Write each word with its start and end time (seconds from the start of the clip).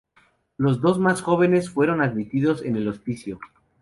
Los 0.57 0.81
dos 0.81 0.97
más 0.97 1.21
jóvenes 1.21 1.69
fueron 1.69 2.01
admitidos 2.01 2.63
en 2.63 2.75
el 2.75 2.87
hospicio. 2.87 3.37